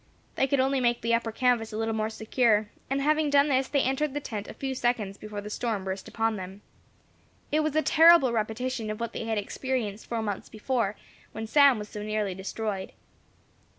They 0.33 0.47
could 0.47 0.59
only 0.59 0.79
make 0.79 1.01
the 1.03 1.13
upper 1.13 1.31
canvas 1.31 1.71
a 1.71 1.77
little 1.77 1.93
more 1.93 2.09
secure, 2.09 2.71
and 2.89 3.03
having 3.03 3.29
done 3.29 3.49
this, 3.49 3.67
they 3.67 3.81
entered 3.83 4.15
the 4.15 4.19
tent 4.19 4.47
a 4.47 4.55
few 4.55 4.73
seconds 4.73 5.15
before 5.15 5.41
the 5.41 5.49
storm 5.51 5.83
burst 5.83 6.07
upon 6.07 6.37
them. 6.37 6.63
It 7.51 7.59
was 7.59 7.75
a 7.75 7.83
terrible 7.83 8.33
repetition 8.33 8.89
of 8.89 8.99
what 8.99 9.13
they 9.13 9.25
had 9.25 9.37
experienced 9.37 10.07
four 10.07 10.23
months 10.23 10.49
before, 10.49 10.95
when 11.33 11.45
Sam 11.45 11.77
was 11.77 11.87
so 11.89 12.01
nearly 12.01 12.33
destroyed. 12.33 12.93